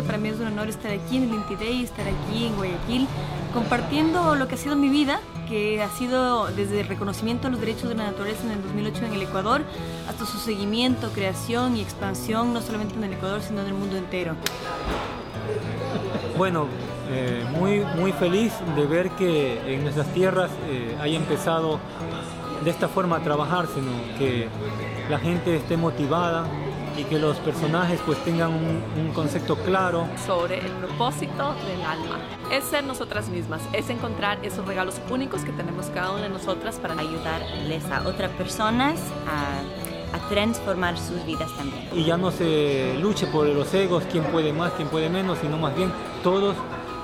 [0.00, 3.06] para mí es un honor estar aquí en el Inti Day, estar aquí en Guayaquil,
[3.52, 7.60] compartiendo lo que ha sido mi vida, que ha sido desde el reconocimiento de los
[7.60, 9.62] derechos de la naturaleza en el 2008 en el Ecuador,
[10.08, 13.96] hasta su seguimiento, creación y expansión, no solamente en el Ecuador, sino en el mundo
[13.98, 14.34] entero.
[16.38, 16.66] Bueno,
[17.10, 21.78] eh, muy, muy feliz de ver que en nuestras tierras eh, haya empezado
[22.64, 24.48] de esta forma a trabajar, sino que
[25.10, 26.46] la gente esté motivada
[26.96, 28.82] y que los personajes pues tengan un,
[29.14, 32.18] concepto claro sobre el propósito del alma.
[32.50, 36.76] Es ser nosotras mismas, es encontrar esos regalos únicos que tenemos cada una de nosotras
[36.76, 41.88] para ayudarles a otras personas a, a transformar sus vidas también.
[41.92, 45.58] Y ya no se luche por los egos, quién puede más, quién puede menos, sino
[45.58, 46.56] más bien todos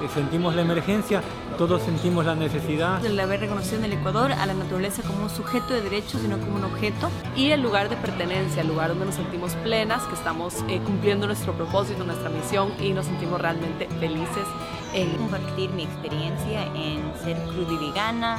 [0.07, 1.23] sentimos la emergencia,
[1.57, 3.05] todos sentimos la necesidad.
[3.05, 6.29] El haber reconocido en el Ecuador a la naturaleza como un sujeto de derechos y
[6.29, 7.11] no como un objeto.
[7.35, 11.27] Y el lugar de pertenencia, el lugar donde nos sentimos plenas, que estamos eh, cumpliendo
[11.27, 14.47] nuestro propósito, nuestra misión y nos sentimos realmente felices.
[14.95, 17.37] En compartir mi experiencia en ser
[17.81, 18.39] vegana,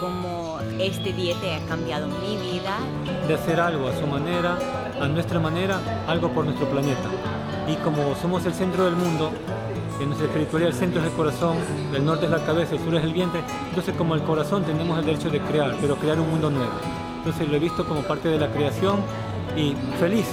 [0.00, 2.78] cómo este dieta ha cambiado mi vida.
[3.26, 4.56] De hacer algo a su manera,
[5.00, 7.10] a nuestra manera, algo por nuestro planeta.
[7.70, 9.30] Y como somos el centro del mundo,
[10.00, 11.56] en nuestra espiritualidad el centro es el corazón,
[11.94, 13.42] el norte es la cabeza, el sur es el vientre.
[13.68, 16.72] Entonces como el corazón tenemos el derecho de crear, pero crear un mundo nuevo.
[17.18, 19.00] Entonces lo he visto como parte de la creación
[19.56, 20.26] y feliz.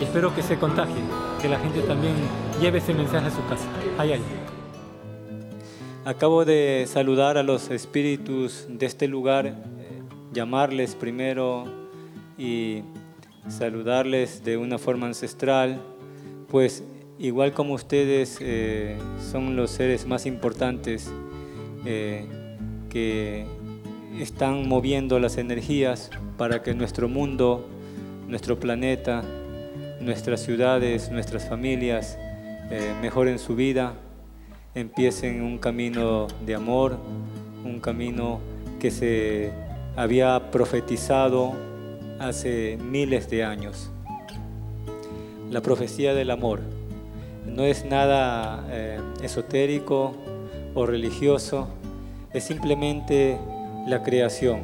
[0.00, 1.02] espero que se contagie,
[1.42, 2.14] que la gente también
[2.60, 3.66] lleve ese mensaje a su casa.
[3.98, 4.22] Ay, ay.
[6.04, 9.54] Acabo de saludar a los espíritus de este lugar, eh,
[10.32, 11.64] llamarles primero
[12.38, 12.82] y
[13.48, 15.80] saludarles de una forma ancestral,
[16.50, 16.82] pues
[17.18, 18.96] igual como ustedes eh,
[19.30, 21.10] son los seres más importantes
[21.84, 22.26] eh,
[22.88, 23.46] que
[24.18, 27.66] están moviendo las energías para que nuestro mundo,
[28.26, 29.22] nuestro planeta,
[30.00, 32.18] nuestras ciudades, nuestras familias
[32.70, 33.94] eh, mejoren su vida,
[34.74, 36.98] empiecen un camino de amor,
[37.64, 38.40] un camino
[38.80, 39.52] que se
[39.94, 41.52] había profetizado
[42.18, 43.90] hace miles de años.
[45.50, 46.60] La profecía del amor
[47.44, 50.14] no es nada eh, esotérico
[50.74, 51.66] o religioso,
[52.32, 53.36] es simplemente
[53.88, 54.62] la creación.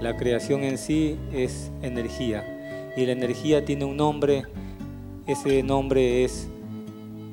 [0.00, 4.42] La creación en sí es energía y la energía tiene un nombre,
[5.28, 6.48] ese nombre es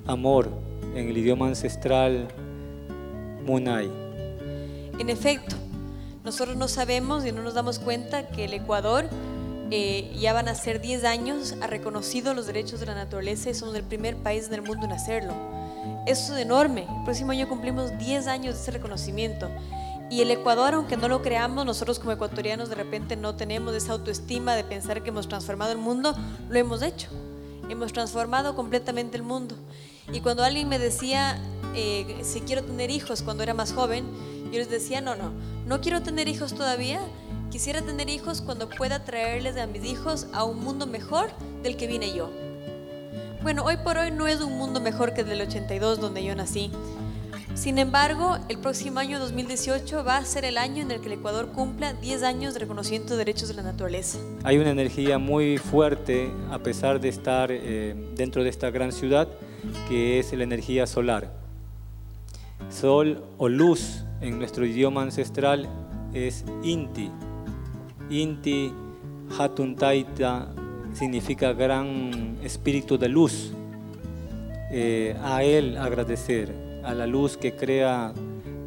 [0.05, 0.47] amor
[0.95, 2.27] en el idioma ancestral
[3.47, 3.89] Munay.
[4.99, 5.55] En efecto,
[6.23, 9.05] nosotros no sabemos y no nos damos cuenta que el Ecuador
[9.71, 13.53] eh, ya van a ser 10 años, ha reconocido los derechos de la naturaleza y
[13.53, 15.33] somos el primer país del mundo en hacerlo.
[16.05, 16.85] Eso es enorme.
[16.97, 19.49] El próximo año cumplimos 10 años de ese reconocimiento.
[20.09, 23.93] Y el Ecuador, aunque no lo creamos, nosotros como ecuatorianos de repente no tenemos esa
[23.93, 26.15] autoestima de pensar que hemos transformado el mundo,
[26.47, 27.09] lo hemos hecho.
[27.69, 29.55] Hemos transformado completamente el mundo.
[30.13, 31.39] Y cuando alguien me decía
[31.75, 34.05] eh, si quiero tener hijos cuando era más joven,
[34.45, 35.31] yo les decía, no, no,
[35.65, 37.01] no quiero tener hijos todavía,
[37.55, 41.29] Quisiera tener hijos cuando pueda traerles a mis hijos a un mundo mejor
[41.63, 42.29] del que vine yo.
[43.43, 46.35] Bueno, hoy por hoy no es un mundo mejor que el del 82 donde yo
[46.35, 46.69] nací.
[47.53, 51.13] Sin embargo, el próximo año 2018 va a ser el año en el que el
[51.13, 54.19] Ecuador cumpla 10 años de derechos de la naturaleza.
[54.43, 59.29] Hay una energía muy fuerte a pesar de estar eh, dentro de esta gran ciudad,
[59.87, 61.31] que es la energía solar.
[62.69, 65.69] Sol o luz en nuestro idioma ancestral
[66.13, 67.09] es Inti,
[68.09, 68.71] Inti
[69.77, 70.47] Taita
[70.93, 73.51] significa gran espíritu de luz.
[74.71, 78.13] Eh, a Él agradecer, a la luz que crea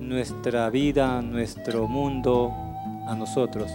[0.01, 2.53] nuestra vida, nuestro mundo,
[3.07, 3.71] a nosotros.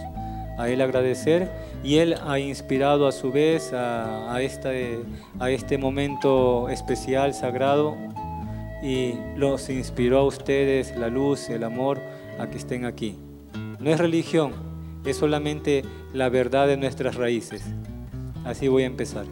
[0.58, 1.50] A Él agradecer
[1.82, 5.00] y Él ha inspirado a su vez a, este,
[5.38, 7.96] a este momento especial, sagrado,
[8.82, 12.00] y los inspiró a ustedes la luz, el amor,
[12.38, 13.16] a que estén aquí.
[13.80, 14.52] No es religión,
[15.04, 17.62] es solamente la verdad de nuestras raíces.
[18.44, 19.26] Así voy a empezar.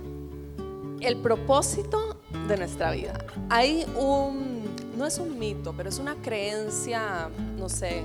[1.00, 3.14] El propósito de nuestra vida.
[3.48, 4.64] Hay un,
[4.96, 8.02] no es un mito, pero es una creencia, no sé,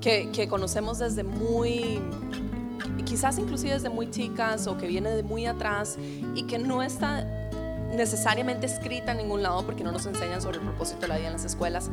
[0.00, 2.00] que, conocemos desde muy,
[3.04, 5.98] quizás inclusive desde muy chicas o que viene de muy atrás
[6.34, 7.26] y que no está
[7.94, 11.26] necesariamente escrita en ningún lado porque no nos enseñan sobre el propósito de la vida
[11.26, 11.90] en las escuelas,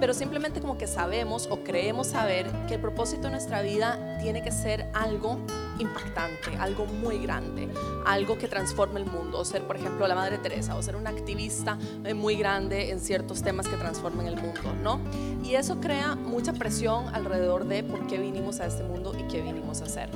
[0.00, 4.42] pero simplemente como que sabemos o creemos saber que el propósito de nuestra vida tiene
[4.42, 5.38] que ser algo
[5.78, 7.68] impactante, algo muy grande,
[8.06, 11.10] algo que transforme el mundo, o ser por ejemplo la Madre Teresa, o ser una
[11.10, 15.00] activista eh, muy grande en ciertos temas que transformen el mundo, ¿no?
[15.42, 19.42] Y eso crea mucha presión alrededor de por qué vinimos a este mundo y qué
[19.42, 20.08] vinimos a hacer.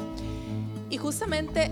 [0.90, 1.70] Y justamente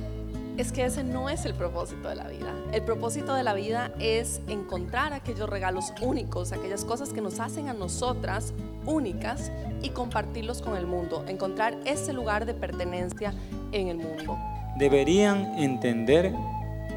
[0.57, 2.55] Es que ese no es el propósito de la vida.
[2.73, 7.69] El propósito de la vida es encontrar aquellos regalos únicos, aquellas cosas que nos hacen
[7.69, 8.55] a nosotras
[8.87, 13.35] únicas y compartirlos con el mundo, encontrar ese lugar de pertenencia
[13.73, 14.39] en el mundo.
[14.79, 16.33] Deberían entender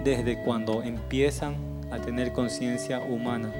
[0.06, 1.56] desde cuando empiezan
[1.92, 3.52] a tener conciencia humana.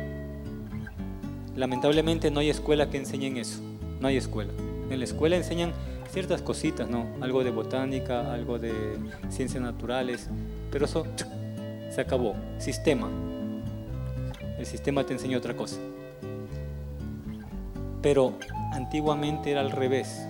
[1.58, 3.60] Lamentablemente no hay escuela que enseñen eso,
[4.00, 4.54] no hay escuela.
[4.90, 5.74] En la escuela enseñan
[6.12, 7.08] ciertas cositas, ¿no?
[7.22, 8.74] Algo de botánica, algo de
[9.30, 10.30] ciencias naturales,
[10.72, 11.06] pero eso
[11.90, 12.36] se acabó.
[12.58, 13.10] Sistema.
[14.58, 15.78] El sistema te enseña otra cosa.
[18.02, 18.34] Pero
[18.74, 20.26] antiguamente era al revés.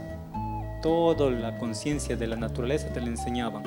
[0.81, 3.63] Toda la conciencia de la naturaleza te la enseñaban.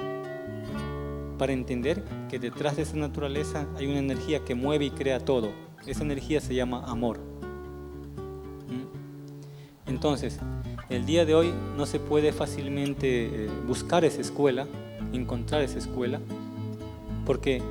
[1.39, 5.51] Para entender que detrás de esa naturaleza hay una energía que mueve y crea todo.
[5.87, 7.19] Esa energía se llama amor.
[8.69, 9.91] ¿Mm?
[9.91, 10.39] Entonces,
[10.93, 14.67] el día de hoy no se puede fácilmente eh, buscar esa escuela,
[15.13, 16.21] encontrar esa escuela,
[17.25, 17.63] porque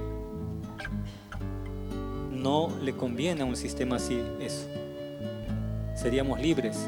[2.31, 4.67] no le conviene a un sistema así eso.
[5.95, 6.87] Seríamos libres.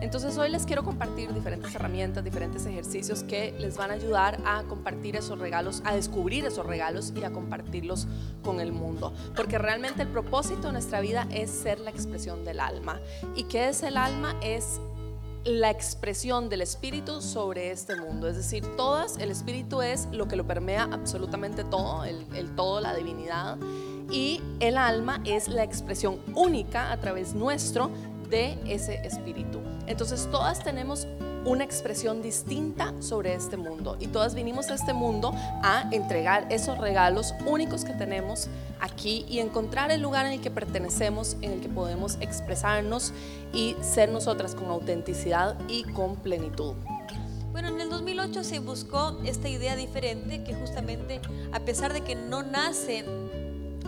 [0.00, 4.62] Entonces hoy les quiero compartir diferentes herramientas, diferentes ejercicios que les van a ayudar a
[4.64, 8.06] compartir esos regalos, a descubrir esos regalos y a compartirlos
[8.42, 9.14] con el mundo.
[9.34, 13.00] Porque realmente el propósito de nuestra vida es ser la expresión del alma.
[13.34, 14.36] ¿Y qué es el alma?
[14.42, 14.80] Es
[15.44, 18.28] la expresión del espíritu sobre este mundo.
[18.28, 22.94] Es decir, todas, el espíritu es lo que lo permea absolutamente todo, el, todo, la
[22.94, 23.58] divinidad.
[24.10, 27.90] Y el alma es la expresión única a través nuestro
[28.30, 29.60] de ese espíritu.
[29.86, 31.06] Entonces todas tenemos
[31.44, 33.96] una expresión distinta sobre este mundo.
[34.00, 35.32] Y todas vinimos a este mundo
[35.62, 38.48] a entregar esos regalos únicos que tenemos
[38.80, 43.12] aquí y encontrar el lugar en el que pertenecemos, en el que podemos expresarnos
[43.52, 46.74] y ser nosotras con autenticidad y con plenitud.
[47.52, 51.20] Bueno, en el 2008 se buscó esta idea diferente que justamente
[51.52, 53.04] a pesar de que no nace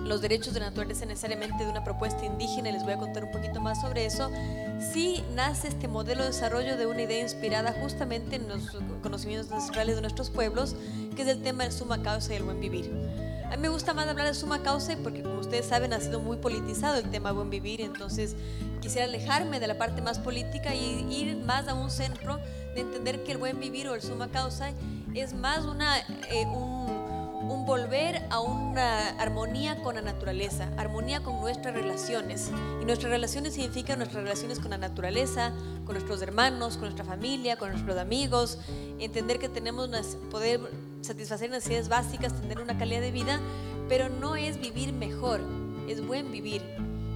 [0.07, 3.33] los derechos de la naturaleza necesariamente de una propuesta indígena, les voy a contar un
[3.33, 4.31] poquito más sobre eso,
[4.93, 8.71] sí nace este modelo de desarrollo de una idea inspirada justamente en los
[9.03, 10.77] conocimientos ancestrales de nuestros pueblos,
[11.15, 12.91] que es el tema del suma causa y el buen vivir.
[13.47, 16.21] A mí me gusta más hablar de suma causa porque como ustedes saben ha sido
[16.21, 18.35] muy politizado el tema buen vivir, entonces
[18.81, 22.41] quisiera alejarme de la parte más política y ir más a un centro
[22.75, 24.71] de entender que el buen vivir o el suma causa
[25.15, 26.76] es más una, eh, un
[27.49, 32.51] un volver a una armonía con la naturaleza, armonía con nuestras relaciones.
[32.81, 35.53] Y nuestras relaciones significan nuestras relaciones con la naturaleza,
[35.85, 38.59] con nuestros hermanos, con nuestra familia, con nuestros amigos,
[38.99, 39.89] entender que tenemos
[40.31, 40.61] poder
[41.01, 43.41] satisfacer necesidades básicas, tener una calidad de vida,
[43.89, 45.41] pero no es vivir mejor,
[45.89, 46.63] es buen vivir.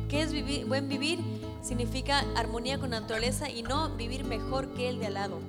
[0.08, 1.20] ¿Qué es vivir, buen vivir?
[1.62, 5.40] Significa armonía con la naturaleza y no vivir mejor que el de al lado.